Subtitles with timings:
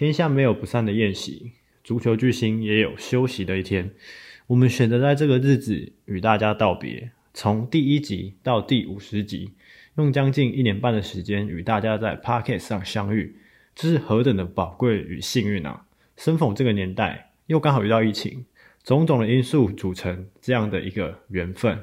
[0.00, 1.52] 天下没有不散的宴席，
[1.84, 3.90] 足球巨星也有休息的一天。
[4.46, 9.50] 我们选择在这个日子与大家道别，从第一集到第五十集，
[9.98, 13.36] 用将近一年半的时间与大家在 Podcast 上相遇，
[13.74, 15.84] 这是何等的宝贵与幸运啊！
[16.16, 18.46] 生逢这个年代，又刚好遇到疫情，
[18.82, 21.78] 种种的因素组成这样的一个缘分。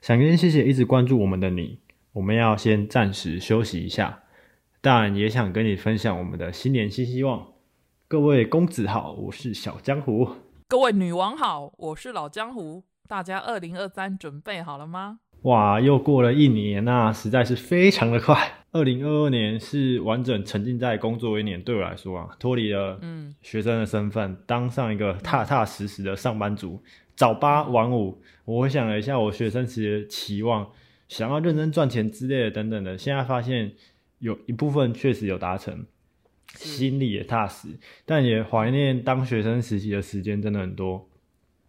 [0.00, 1.80] 想先谢谢一直关注我们的你，
[2.14, 4.22] 我们要先暂时休息一下，
[4.80, 7.57] 但也想跟你分享我们的新年新希望。
[8.10, 10.26] 各位公子好，我是小江湖。
[10.66, 12.82] 各位女王好，我是老江湖。
[13.06, 15.18] 大家二零二三准备好了吗？
[15.42, 18.64] 哇，又过了一年呐，实在是非常的快。
[18.72, 26.82] 二零二二年是完整沉浸在工作一年，对我来说啊，脱离了嗯学生的身份，当上一个踏踏实实的上班族，
[27.14, 28.22] 早八晚五。
[28.46, 30.66] 我回想了一下我学生时的期望，
[31.08, 33.74] 想要认真赚钱之类的等等的，现在发现
[34.20, 35.84] 有一部分确实有达成。
[36.54, 37.68] 心里也踏实，
[38.04, 41.08] 但也怀念当学生实习的时间真的很多。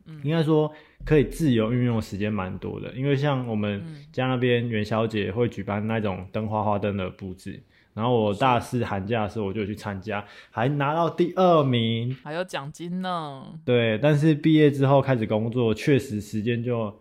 [0.06, 0.72] 嗯，应该说
[1.06, 7.62] 可以自由运用的时间蛮多的，因为像我们家那边元宵节会举办那种灯花花灯的布置，
[7.94, 13.60] 然后我大四寒假的时候我就去参加，还拿到第二名，还有奖金呢。
[13.64, 17.00] 对，但是毕业之后开始工作，确实时间就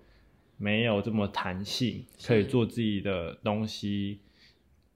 [0.59, 4.19] 没有这么弹性，可以做自己的东西。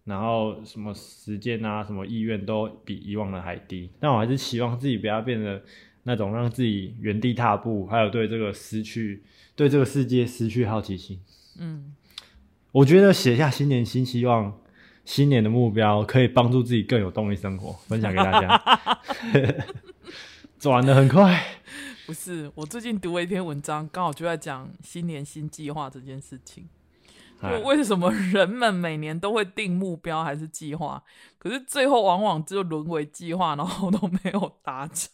[0.04, 5.62] 然后什么时间啊，什么意愿都比以往的还低，但我还是希望自己不要变得
[6.02, 9.22] 那种让自己原地踏步，还有对这个失去
[9.54, 11.20] 对这个世界失去好奇心。
[11.58, 11.94] 嗯，
[12.72, 14.58] 我觉得写下新年新希望、
[15.04, 17.72] 新年的目标，可以帮助自己更有动力生活。
[17.86, 19.00] 分享给大家
[20.58, 21.40] 转的很快。
[22.06, 26.68] 不是，我最近读了一篇文章，刚好就在讲新年新计划这件事情。
[27.42, 31.02] 就为什么人们每年都会定目标还是计划，
[31.38, 35.10] 可是最后往往就沦为计划，然后都没有达成。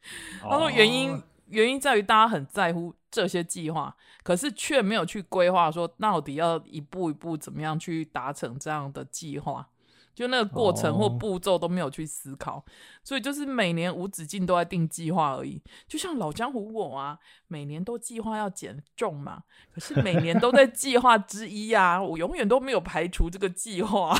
[0.40, 9.69] 他说原因原因在于大家很在乎这些计划，可是却没有去规划说到底要一步一步怎么样去达成这样的计划。
[10.14, 12.62] 就那个过程或步骤都没有去思考，
[13.02, 15.62] 所以就是每年无止境都在定计划而已。
[15.88, 24.14] 就像老江湖我啊，每年都计划要减重嘛，可是每年都在计划之一啊，我永远都没有排除这个计划。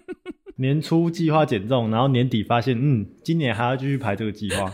[0.56, 4.70] 年初计划减重，然后年底发现，嗯，今年还要继续排这个计划。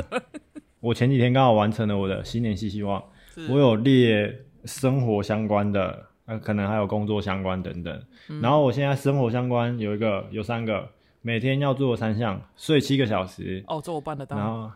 [0.80, 3.00] 我前几天刚好完成了我的新年新希望，
[3.50, 6.11] 我有列生活相关的。
[6.24, 8.02] 呃，可能还有工作相关等等，
[8.40, 10.88] 然后我现在生活相关有一个有三个，
[11.20, 13.64] 每天要做三项，睡七个小时。
[13.66, 14.36] 哦，这我办得到。
[14.36, 14.70] 然后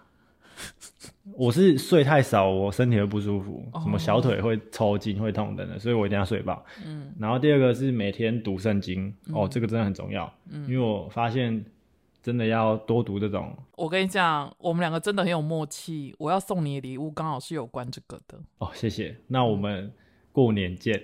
[1.34, 6.64] 我是睡太少，我身体会不舒服，什么小腿会抽筋、会痛等等，所以我一定要睡饱。
[6.84, 7.14] 嗯。
[7.16, 11.64] 然后第二个是每天读圣经，哦，这个真的很重要，嗯因为我发现
[12.22, 13.56] 真的要多读这种。
[13.76, 18.36] 我跟你讲，我们两个真的很有默契，我要送你的礼物刚好是有关这个的。
[18.58, 19.16] 哦，谢谢。
[19.28, 19.92] 那我们。
[20.36, 21.02] 过年见，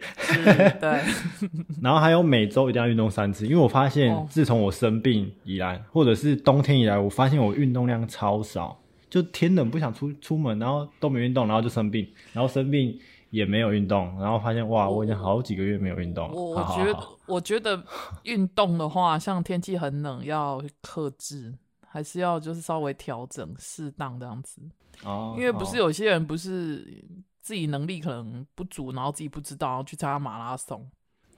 [0.78, 1.00] 对，
[1.80, 8.78] 然后还有每周一定要运动三次，因为我发现自从我生病以来，或者是冬天以来，我发现我运动量超少，
[9.08, 13.00] 就天冷不想出出门，然后都没运动，然后就生病，然后生病
[13.30, 16.30] 也没有运动，然后发现哇，我已经好几个月没有运动。
[16.30, 17.82] 我我觉得，我觉得
[18.24, 21.54] 运动的话，像天气很冷要克制，
[21.88, 24.60] 还是要就是稍微调整适当这样子。
[25.04, 27.02] 哦，因为不是有些人不是。
[27.42, 30.88] 自己能力可能不足，然后自己不知道去参加马拉松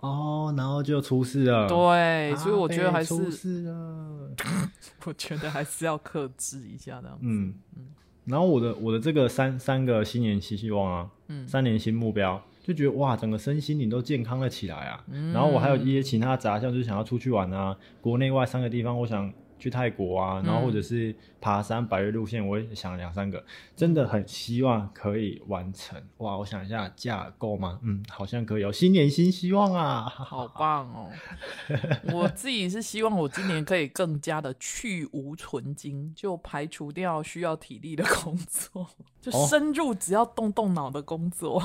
[0.00, 1.66] 哦，然后就出事了。
[1.66, 4.30] 对，所以我觉得还是出事了。
[5.06, 7.16] 我觉得还是要克制一下的。
[7.22, 7.86] 嗯嗯。
[8.26, 15.02] 然后我的我的这个三三个新年新希望啊，嗯，三年新目标，就觉得哇，整个身心灵都健康了起来啊。
[15.32, 19.32] 然后我还有一些其他杂项，就是想要出去玩啊，国内外三个地方，我想。
[19.64, 23.42] 去泰国啊，然后或者是爬山、百越路线，我也想两三个，
[23.74, 25.98] 真的很希望可以完成。
[26.18, 27.80] 哇，我想一下，价够吗？
[27.82, 28.64] 嗯，好像可以。
[28.64, 28.70] 哦。
[28.70, 31.10] 新年新希望啊，好棒哦！
[32.12, 38.86] 我自己是希望我今年可以更加的去无存精，就排除掉需要体力的工作，
[39.22, 41.62] 就深入只要动动脑的工作。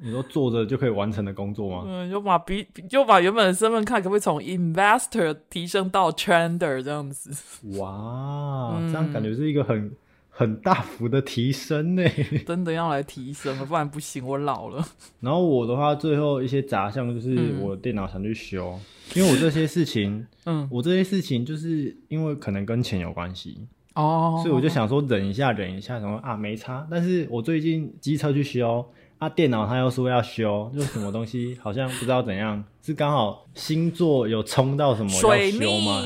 [0.00, 1.84] 你说坐着就可以完成的工作吗？
[1.88, 7.30] 嗯，就把比就把原本的身份看可不可以从 investor 提升到 trader 这样子。
[7.78, 9.90] 哇，这样感觉是一个很
[10.30, 12.04] 很大幅的提升呢。
[12.46, 14.86] 真的要来提升了，不然不行，我老了。
[15.18, 18.78] 然后我的话，最后一些杂项就是我电脑想去修，
[19.16, 23.66] 因为我这些事情， 嗯，我这些事情就是因为可能跟钱有关系
[23.96, 26.86] 哦，所以我就想说忍一下，忍一下，什么啊没差。
[26.88, 28.88] 但是我最近机车去修。
[29.18, 35.18] 啊，电脑他又说要修，就什么东西好像不知道怎样，是刚好星座有冲到什么要
[35.50, 36.02] 修吗？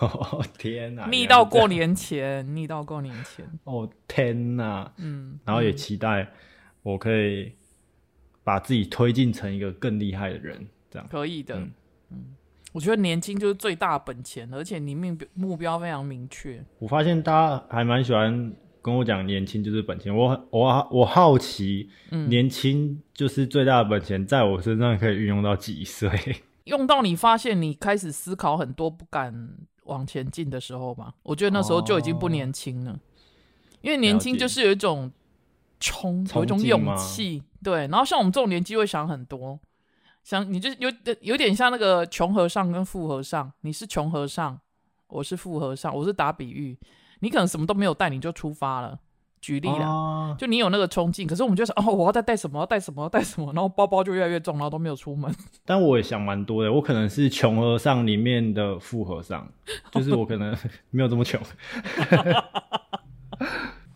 [0.00, 3.46] 哦 天哪，逆到过年前， 逆到过年前。
[3.64, 6.28] 哦天哪，嗯，然后也期待
[6.82, 7.52] 我可以
[8.42, 11.56] 把自己推进成一个更厉害的人，这样可以的。
[12.10, 12.34] 嗯，
[12.72, 16.62] 我觉得年轻就是最大本钱，而且你目目标非常明确。
[16.80, 18.52] 我发现大家还蛮喜欢
[18.84, 21.88] 跟我讲年轻就是本钱，我我我好奇，
[22.28, 26.10] 年轻就是最大的本钱，在我身上可以运用到几岁？
[26.64, 33.00] 用到你发现你开始思考很多不敢往前进的时候吧，我觉得那时候就已经不年轻了，
[33.80, 35.10] 因为年轻就是有一种
[35.80, 37.86] 冲，有一种勇气，对。
[37.86, 39.58] 然后像我们这种年纪会想很多，
[40.22, 40.92] 想你就有
[41.22, 44.60] 有点像那个穷和尚跟富和尚，你是穷和尚，
[45.08, 46.78] 我是富和尚，我是打比喻，
[47.24, 48.98] 你可能什么都没有带你就出发了。
[49.40, 52.60] 举例了，就你有那个冲劲，可是我们就想哦，我要再带什么？
[52.60, 53.02] 要带什么？
[53.02, 53.52] 要带什么？
[53.52, 55.30] 然后包包就越来越重，然后都没有出门。
[55.66, 59.46] 但我也想蛮多的，我可能是穷和尚里面的富和尚，
[59.92, 60.56] 就是我可能
[60.90, 61.38] 没有这么穷。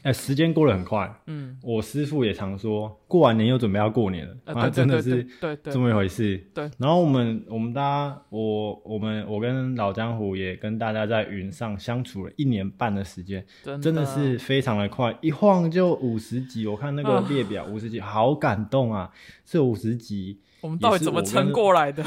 [0.04, 1.12] 哎，时间过得很快。
[1.26, 4.36] 嗯，我师傅也常说，过完年又准备要过年了。
[4.44, 6.38] 啊，真的是对这么一回事。
[6.54, 6.70] 对。
[6.78, 13.44] 然后我们我们大家，我我们我跟老江湖也跟大家在云上相处了一年半的时间，
[13.82, 16.66] 真的是非常的快，一晃就五十集。
[16.68, 19.10] 我看那个列表，五十集，好感动啊！
[19.44, 22.04] 这五十集，我们到底怎么撑过来的？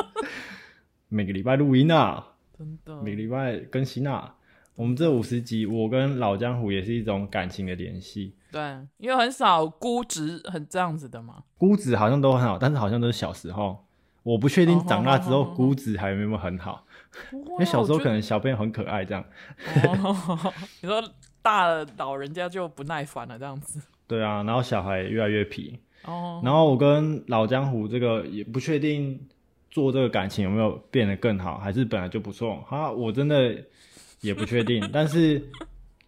[1.08, 4.34] 每个礼拜录音啊，真的，每个礼拜更新啊。
[4.74, 8.34] 我们这五十集，我跟老江湖也是一种感情的联系。
[8.50, 8.60] 对，
[8.96, 11.42] 因为很少估值很这样子的嘛。
[11.58, 13.84] 估值好像都很好，但是好像都是小时候。
[14.22, 16.86] 我不确定长大之后估值还有没有很好。
[17.32, 19.22] 因为小时候可能小朋友很可爱这样。
[20.80, 21.02] 你说
[21.42, 23.80] 大了老人家就不耐烦了这样子。
[24.06, 25.78] 对啊，然后小孩越来越皮。
[26.04, 26.40] 哦。
[26.42, 29.20] 然后我跟老江湖这个也不确定
[29.70, 32.56] 做这个感情有没有变得更好，还是本来就不错。
[32.66, 33.54] 哈，我真的。
[34.22, 35.42] 也不确定，但是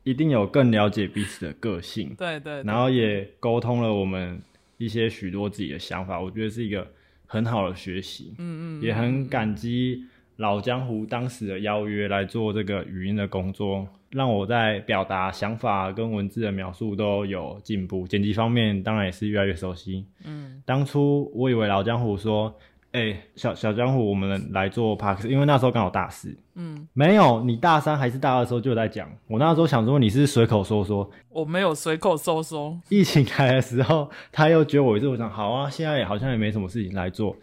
[0.05, 4.40] 一定有更了解彼此的个性，对对，然后也沟通了我们
[4.78, 6.87] 一些许多自己的想法，我觉得是一个
[7.26, 10.05] 很好的学习，嗯嗯，也很感激
[10.37, 22.56] 老江湖当时的邀约来做这个语音的工作，让我在表达想法跟文字的描述都有进步，剪辑方面当然也是越来越熟悉，嗯，当初我以为老江湖说。
[22.94, 26.32] 哎，小小江湖，我们来做 park，因为那时候刚好大四。
[26.55, 29.11] 嗯，没有，你大三还是大二的时候就在讲。
[29.26, 32.81] 我那时候想说你是随口说说，我没有随口说说。
[32.91, 37.37] 疫情来的时候，他又觉得我是我想好啊，现在也好像也没什么事情来做。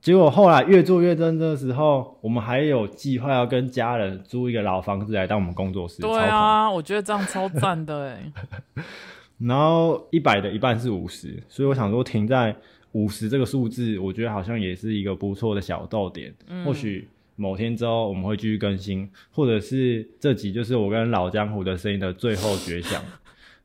[0.00, 6.00] 结果后来越做越真的时候，我们还有计划要跟家人租一个老房子来当我们工作室。
[6.00, 8.32] 对啊，我觉得这样超赞的哎。
[9.40, 12.56] 然后一百的一半是五十，所以我想说停在。
[12.96, 16.34] 五十这个数字，我觉得好像也是一个不错的小逗点。
[16.64, 17.06] 或许
[17.36, 23.02] 某天之后我们会继续更新，或者是这集就是我跟老江湖的声音的最后绝响。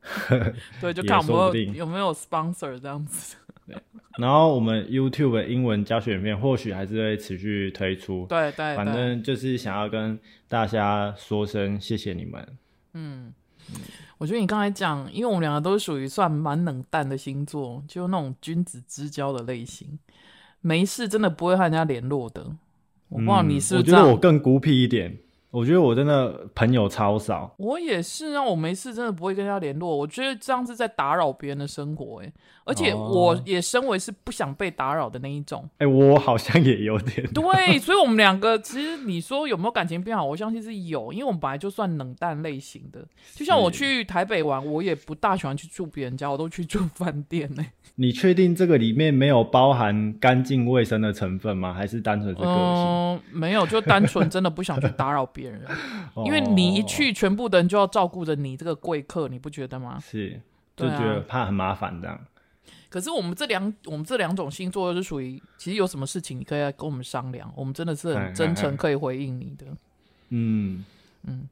[0.81, 3.37] 对， 就看我们有没有 sponsor 这样子。
[4.19, 8.25] 然后我们 YouTube 的英文教学影片或许还是会持续推出。
[8.27, 10.19] 对对，反正就是想要跟
[10.49, 12.45] 大家说声谢谢你们。
[12.93, 13.33] 嗯。
[14.21, 19.97] 我觉得你刚才讲，因为我们两个都是属于算蛮冷淡的星座，就那种君子之交的类型，
[20.61, 22.45] 没事真的不会和人家联络的。
[23.09, 25.17] 我不知道你是，我觉得我更孤僻一点。
[25.51, 29.95] 我觉得我真的朋友超少，我也是啊，我没事真的不会跟他联络。
[29.95, 32.31] 我觉得这样是在打扰别人的生活，哎，
[32.63, 35.69] 而且我也身为是不想被打扰的那一种。
[35.79, 37.27] 哎，我好像也有点。
[37.33, 43.05] 对，所以我们两个其实你说有没有感情变好，我相信是有，因为我们本来就算冷淡类型的。
[43.35, 47.65] 就像我去台北玩，我也不大喜欢去住别人家，我都去住饭店呢。
[47.95, 51.73] 你确定这个里面没有包含干净卫生的成分吗？
[51.73, 52.53] 还是单纯是个性？
[52.53, 55.40] 嗯，没有，就单纯真的不想去打扰别人，
[56.25, 59.99] 因为你一去，全部的人就要照顾着你这个贵客，你不觉得吗？
[59.99, 60.41] 是，
[60.75, 62.19] 就觉得怕很麻烦这样。
[62.89, 69.65] 可是我们这两我们这两种星座是属于，其实有什么事情你可以来跟我们商量，我们真的是很真诚，可以回应你的。
[70.29, 70.83] 嗯
[71.23, 71.47] 嗯。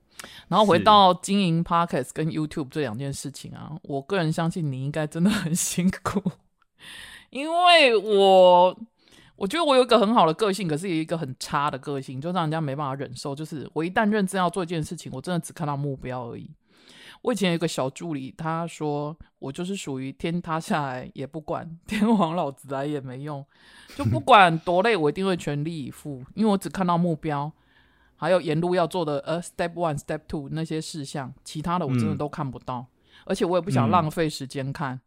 [0.50, 6.22] 然后回到经营 Podcast 跟 YouTube 这两件事情啊，我个人相信你应该真的很辛苦，
[7.31, 8.77] 因为我
[9.39, 13.34] 我觉得我有一个很好的个性，可是有一个很差的个性，就让人家没办法忍受。
[13.34, 16.51] 就是我一旦认真要做一件事情，我真的只看到目标而已。
[17.22, 23.46] 我以前有一个小助理，他说我就是属于天塌下来也不管， 天王老子来也没用，
[23.96, 27.51] 就不 管多累，我一定会全力以赴，因为我只看到目标。
[28.17, 32.86] 还有沿路要做的呃，step one、step two 那些事项，其他的我真的都看不到，
[33.25, 35.00] 而且我也不想浪费时间看。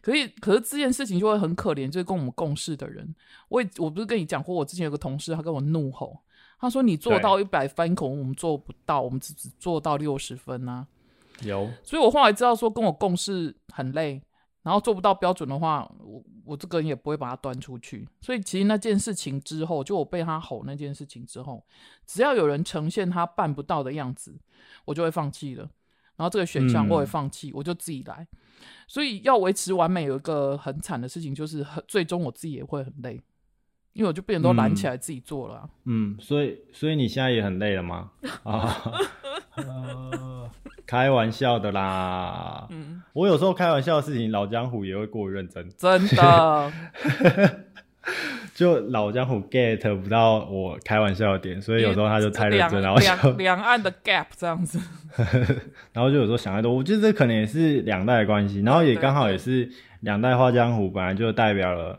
[0.00, 3.14] 可以，可是这件事情就会很可怜，就是跟我们共事的人，
[3.48, 6.18] 我也我不是跟你讲过，我之前有个同事，他跟我怒吼，
[6.58, 10.86] 他说你做到一百分，可能我们做不到，我们只只做到六十分啊。
[11.42, 14.22] 有，所以我后来知道说跟我共事很累，
[14.62, 18.08] 然后做不到标准的话，我我这个人也不会把它端出去。
[18.20, 21.64] 所以其实那件事情之后，就我被他吼那件事情之后，
[22.06, 24.38] 只要有人呈现他办不到的样子，
[24.84, 25.68] 我就会放弃了。
[26.16, 28.26] 然后这个选项我也放弃，我就自己来。
[28.86, 33.20] 所以要维持完美，有一个很惨的事情，就是最终我自己也会很累，
[33.92, 35.68] 因为我就被人都懒起来自己做了。
[35.84, 38.10] 嗯，所以所以你现在也很累了吗？
[38.44, 38.92] 啊，
[40.86, 42.66] 开玩笑的啦。
[42.70, 45.68] 嗯，我有时候开玩笑的事情，老江湖也会过于认真。
[45.76, 46.72] 真的。
[48.60, 54.78] 就老江湖 get 不到我开玩笑的点，所以有时候他就太认真，然后两两岸的 gap 这样子，
[55.94, 56.70] 然后就有时候想太多。
[56.70, 59.66] 我觉得这可能也是两代的关系，然后也刚好也是
[60.00, 61.98] 两代画江湖本来就代表了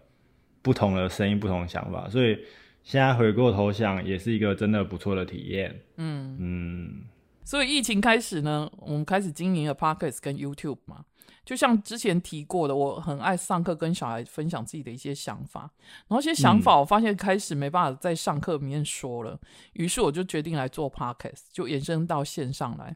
[0.62, 2.38] 不同的声音、不同的想法，所以
[2.84, 5.76] 现在回过头想，也是一个真的不错的体验。
[5.98, 7.02] 嗯嗯，
[7.44, 11.06] 所以疫情开始呢，我们开始经营了 Podcast 跟 YouTube 嘛。
[11.44, 15.62] 就像之前提过的，我很爱上课跟小孩分享自己的一些想法，
[16.08, 19.40] 然后一些想法我发现开始没办法在上课里面说了，
[19.74, 22.96] 于是我就决定来做 podcast，就延伸到线上来。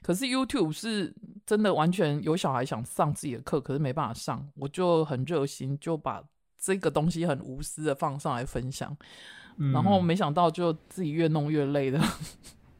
[0.00, 6.22] 可是 YouTube 是真的完全有小孩想上自己的课，可是没办法上，我就很热心，就把
[6.58, 8.96] 这个东西很无私的放上来分享，
[9.74, 12.00] 然后没想到就自己越弄越累的。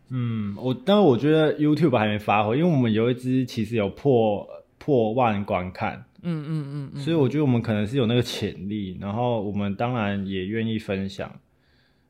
[0.09, 4.49] 嗯，我但是我觉得 YouTube 还没发挥，因为我们有一支其实有破。
[4.85, 11.33] 破万观看，嗯嗯嗯，所以我觉得我们可能是有那个潜力，然后我们当然也愿意分享，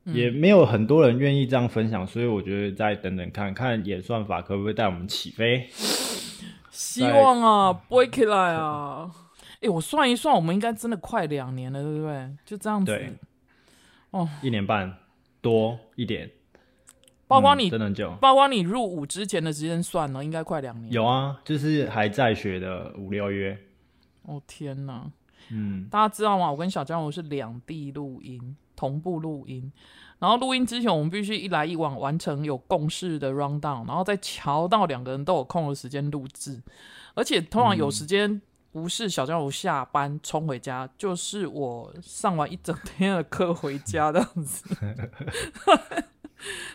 [0.05, 5.67] 也没有很多人愿意这样分享，所以我觉得再等等看看演算法可不可以带我们起飞。
[6.71, 9.11] 希望啊，不会起来啊！
[9.61, 12.29] 哎，我算一算，我们应该真的快两年了，对不对？
[12.43, 12.99] 就这样子，
[14.09, 14.97] 哦，一年半
[15.41, 16.31] 多一点。
[17.33, 20.93] 包括你真的久，包括你入伍之前的时间算了，应该快两年。
[20.93, 23.57] 有啊，就是还在学的五六月。
[24.23, 25.11] 哦天哪，
[25.49, 26.51] 嗯，大家知道吗？
[26.51, 29.71] 我跟小江湖是两地录音，同步录音。
[30.19, 36.61] 然后录音之前，我们必须一来一往完成有共识的 round down，然后再瞧到两个人都有空的时间录制。
[37.15, 44.63] 而且通常有时间，不是小江湖下班冲回家，就是我上完一整天的课回家这样子。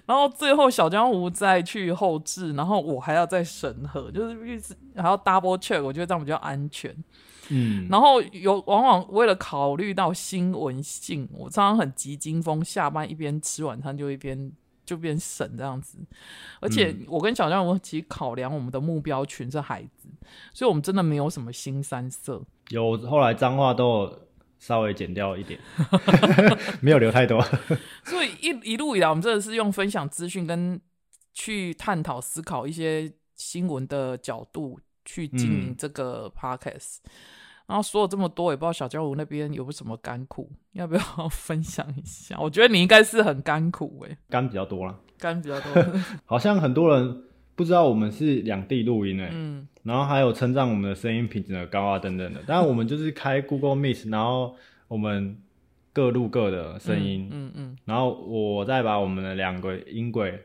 [0.09, 6.97] 然后最后小江湖再去后置，然后我还要再审核，就是一直还要 double check，我觉得这样比较安全。
[7.50, 14.50] 嗯，然后有往往为了考虑到新闻性，我常常很急惊风，下班一边吃晚餐就一边
[14.87, 15.99] 就边审这样子。
[16.61, 20.09] 而且我跟小江湖其实考量我们的目标群是孩子，
[20.55, 22.41] 所以我们真的没有什么新三色。
[22.71, 24.28] 有后来脏话都有。
[24.59, 25.59] 稍微减掉一点，
[26.81, 27.41] 没有留太多。
[28.05, 30.81] 所以一一路以来，我们真的是用分享资讯跟
[31.33, 36.99] 去探讨、思考一些新闻的角度去经营这个 podcast。
[37.67, 42.35] 然后说了这么多，也不知道小江湖那边有没有什么甘苦，要不要分享一下？
[42.41, 45.85] 我觉得你应该是很甘苦哎，甘比较多了，甘比较多。
[46.25, 47.25] 好像很多人
[47.59, 49.29] 不知道我们是两地录音哎。
[49.35, 49.69] 嗯。
[49.83, 54.55] 然后还有称赞我们的声音品质的高啊等等的，当然我们就是开 Google Meet，然后
[54.87, 55.37] 我们
[55.93, 60.38] 各录各的声音，嗯嗯，然后我再把我们的两个音轨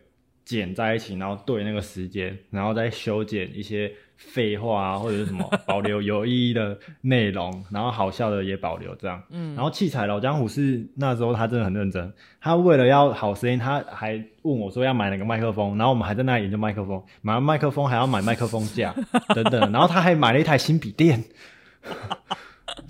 [0.43, 3.91] 剪在一起，然后对那个时间，然后再修剪一些。
[4.27, 9.21] 废话啊，或者是什么保留有意义的内容，然后好笑的也保留这样。
[9.29, 12.11] 嗯，然后器材老江湖是那时候他真的很认真，
[12.41, 18.93] 他为了要好声音，他还问我说要买哪个麦克风，然后我们还在那研究麦克风，买完麦克风还要买麦克风架
[19.35, 21.23] 等等，然后他还买了一台新笔电，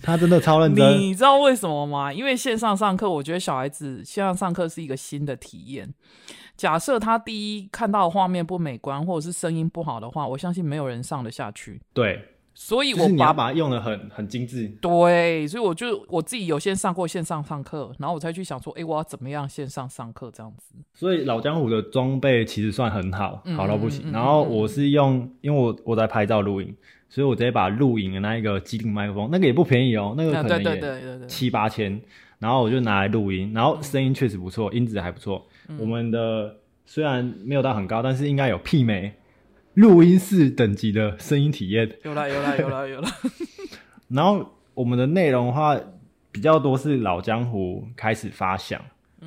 [0.04, 1.00] 他真的超认真。
[1.00, 2.14] 你知道为什么吗？
[2.14, 5.92] 因为线上上课，我觉得小孩子线上上课是一个新的体验。
[6.56, 11.82] 假设他第一看到画面不美观，或者是声音不好的话，我相信没有人上得下去。
[11.94, 14.68] 对，所以我把把它用的很很精致。
[14.80, 20.76] 对，所以我就我自己有先上过线上上课，然后我才去想说，哎，我要怎么样线上上课这样子。
[20.94, 24.12] 所以老江湖的装备其实算很好，好到不行。
[24.12, 26.76] 然后我是用，因为我我在拍照录影，
[27.14, 32.02] 所以我直接把录影的那一个机顶麦克风，那个也不便宜哦，那个可能也七八千，
[32.40, 35.46] 然后我就拿来录音，然后声音确实不错，音质还不错。
[35.78, 36.56] 我们的
[36.88, 39.14] 虽然没有到很高，但是应该有媲美
[39.76, 41.88] 录音室等级的声音体验。
[42.04, 43.10] 有啦，有啦，有啦，有啦。
[44.10, 45.80] 然后我们的内容的话
[46.32, 48.82] 比较多是老江湖开始发想，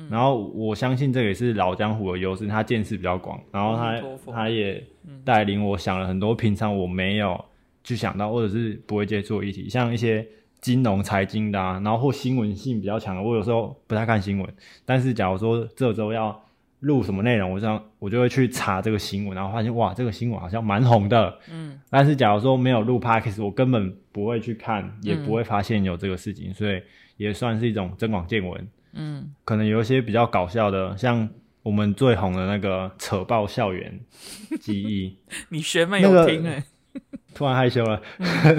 [0.09, 4.83] 然后我相信这也是老江湖的优势，他见识比较广，然后他他也
[5.23, 7.45] 带领我想了很多平常我没有
[7.87, 10.27] 去想到或者是不会接触议题，像一些。
[10.59, 14.53] 金融财经的，然后或新闻性比较强的，我有时候不太看新闻。
[14.83, 16.43] 但是假如说这周要
[16.79, 21.39] 录什么内容，我这样我就会去查这个新闻，然后发现哇，这个新闻好像蛮红的。
[21.51, 26.81] 嗯，但是假如说没有录 podcast，我根本不会去看，也不会发现有这个事情，所以
[27.17, 28.67] 也算是一种增广见闻。
[28.93, 31.29] 嗯，可能有一些比较搞笑的，像
[31.61, 33.99] 我们最红的那个扯爆校园
[34.59, 35.15] 记忆，
[35.49, 36.63] 你学妹有听哎，
[37.33, 38.01] 突然害羞了。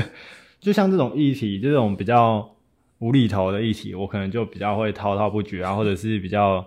[0.60, 2.54] 就像这种议题，这种比较
[2.98, 6.64] 无厘头的议题，我可能就比较会滔滔不绝啊，或者是比较。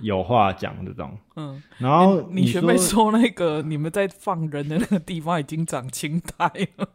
[0.00, 6.88] 有话讲这种，嗯，然后你学妹说那个你们在放人的那个地方已经长青苔了。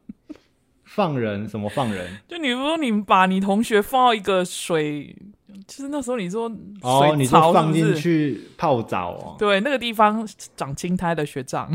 [0.83, 2.17] 放人什么放人？
[2.27, 5.15] 就你说你把你同学放到一个水，
[5.67, 11.71] 就是那时候你说哦，你说放进去泡澡哦，对，那个地方长青苔的学长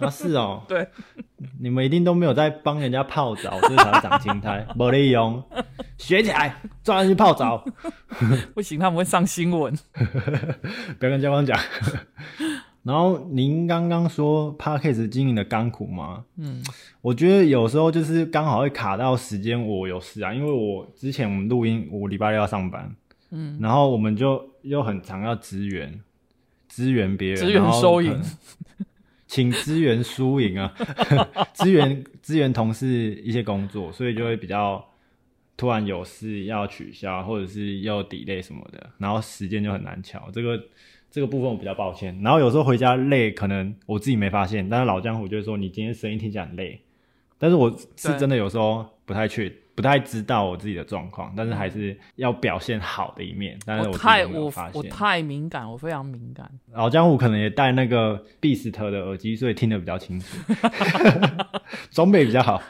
[0.00, 0.86] 啊，是哦， 对，
[1.60, 5.42] 你们一定都没有在帮人家泡澡，所以才会长青苔， 没利用，
[5.98, 7.64] 学起来，抓去泡澡，
[8.54, 9.74] 不行，他们会上新闻，
[10.98, 11.58] 不要跟教官讲。
[12.82, 16.24] 然后您刚刚说 p a r k a s 经营的甘苦吗？
[16.36, 16.62] 嗯，
[17.00, 22.94] 我觉得有时候就是刚好会卡到时间，我有事啊，因为我之前我们录音，我礼拜六要上班，
[23.32, 26.00] 嗯，然后我们就又很常要支援，
[26.68, 28.16] 支援别人，支援收银，
[29.36, 30.74] 请支援输赢啊，
[31.52, 32.86] 支援支援同事
[33.22, 34.82] 一些工作，所以就会比较
[35.58, 40.58] 突然有事要取消，或者是要 delay 什么的，然后时间就很难调，这个。
[41.08, 46.78] 这个部分我比较抱歉，然后有时候回家累，可能我自己没发现，但是老江湖就会说你今天声音听起来很累，
[47.38, 53.56] 但是我是真的有时候不太确，不太知道我自己的状况，但是还是要表现好的一面。
[53.64, 56.50] 但是我太我我太敏感，我非常敏感。
[56.72, 60.36] 老江湖可能也戴那个 Beast 的耳机，所以听得比较清楚，
[61.92, 62.60] 装备比较好。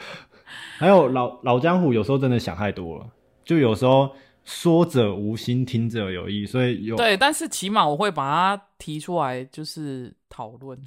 [0.78, 3.06] 还有老老江湖有时候真的想太多了，
[3.44, 4.10] 就有时候。
[4.48, 10.78] 说者无心，听者有意，所以有对，但是起码我会把它提出来，就是讨论。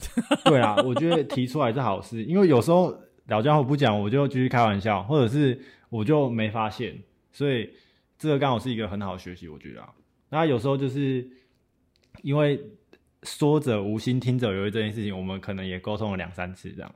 [0.46, 2.98] 对啊，我觉得提出来是好事，因为有时候
[3.30, 6.98] 老家伙不讲，我就继续开玩笑，或者是我就没发现，
[7.32, 7.70] 所以
[8.18, 9.82] 这个刚好是一个很好的学习，我觉得。
[10.30, 11.28] 那有时候就是
[12.22, 12.60] 因为
[13.24, 16.92] 说者无心，听者有意这件事情，我们可能也沟通了两三次，这样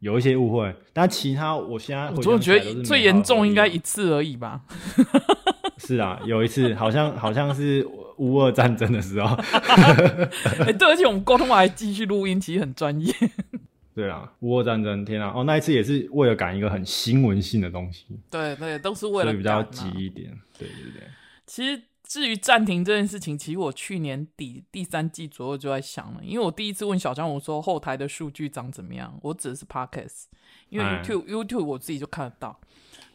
[0.00, 4.62] 有一些误会，但其他我现在我总觉得最严重应该一次而已吧。
[5.78, 9.34] 是啊，有一次好像好像是乌俄战争的时候，
[10.66, 13.14] 哎，对，而且我们沟通完还继续录音，其实很专业。
[13.98, 18.06] 对啊，乌俄战争，天啊，哦，那一次也是为了赶一个很新闻性的东西。
[18.30, 20.38] 对对，都是为了比较急一点。
[20.56, 21.02] 对对对。
[21.46, 29.18] 其实至于暂停这件事情，其实我去年底第三季左右就在想了，因为我第一次问小张，我说后台的数据长怎么样？
[29.20, 30.26] 我指的是 Podcast，
[30.68, 32.60] 因为 YouTube YouTube 我自己就看得到。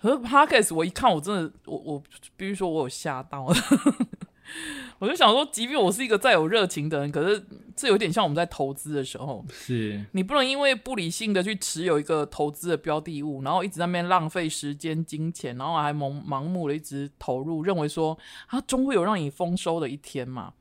[0.02, 2.04] 可是 Podcast 我一看，我真的，我我
[2.36, 3.48] 比如说我有吓到，
[5.00, 20.54] 我就想说，即便我是一个再有热情的人，可是这有点像我们在投资的时候，是你不能因为不理性的去持有一个投资的标的物，然后一直在那边浪费时间、金钱，然后还盲盲目的一直投入，认为说它终会有让你丰收的一天嘛。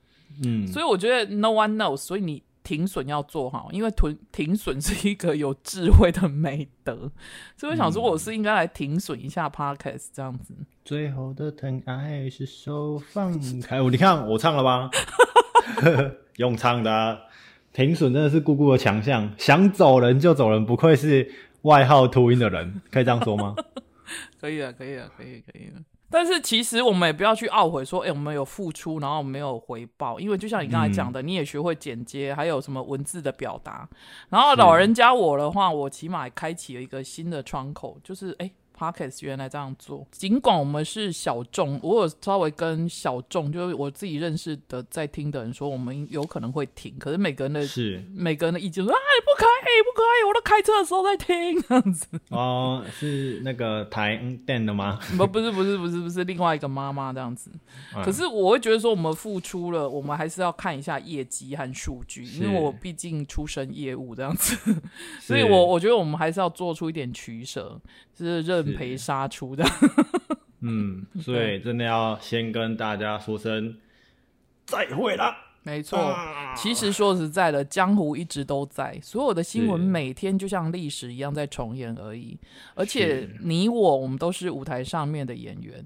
[0.44, 2.42] 嗯，所以我觉得 No one knows，所以你。
[2.62, 7.10] 停损要做好，因为停停损是一个有智慧的美德，
[7.56, 10.54] 所以我想说，我是应该来停损一下 podcast 这样子。
[10.84, 14.90] 最后的疼爱是手放开，你看我唱了吧？
[16.36, 17.20] 用唱的
[17.72, 21.30] 停损真的是姑姑的强项，想走人就走人，不愧是
[21.62, 23.54] 外号秃鹰的人，可以这样说吗？
[24.40, 25.80] 可以啊，可以啊，可以，可以了。
[26.12, 33.88] 但是其实我们也不要去懊悔，说，哎，我们有付出，然后没有回报，因为就像你刚才讲的，你也学会剪接，还有什么文字的表达。
[34.28, 38.50] 然后老人家我的话，我起码开启了一个新的窗口，就是，哎。
[38.82, 46.92] Podcast 原来这样做，尽管我们是小众，我有稍微跟小众，就是我自己认识的在听的人说，我们有可能会停。
[46.98, 52.08] 可是每个人的是每个人的意见说啊，不可以，不可以，我都开车的时候在听这样子。
[52.30, 54.98] 哦，是那个台电的吗？
[55.16, 57.52] 不，不是，不是，不是，不是另外一个妈妈这样子。
[58.04, 64.56] 可是我会觉得说，我们付出了，我们还是要看一下业绩和数据，因为我毕竟出身业务这样子，
[65.20, 67.80] 所以我我觉得我们还是要做出一点取舍。
[68.14, 69.64] 是认赔杀出的，
[70.60, 73.76] 嗯，所以真的要先跟大家说声
[74.66, 75.34] 再会了。
[75.64, 76.12] 没错，
[76.56, 82.36] 其实说实在的，江湖一直都在，所有的新闻每天就像历史一样在重演而已。
[82.74, 85.84] 而且你我，我们都是舞台上面的演员，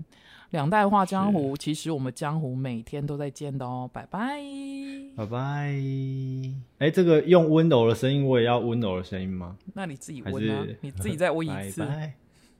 [0.48, 3.86] 两代画江湖，其实我们江湖每天都在见的哦。
[3.92, 4.40] 拜拜，
[5.14, 5.38] 拜拜。
[6.78, 9.58] 哎，这个用温柔的声音，我也要温柔的声音吗？
[9.74, 11.86] 那你自己温啊，你自己再温一次。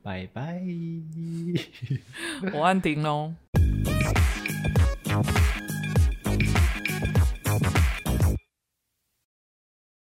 [0.06, 0.62] 拜拜，
[2.54, 3.34] 我按停喽。